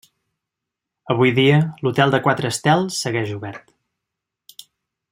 [1.15, 4.69] Avui dia, l'hotel de quatre estels segueix obert.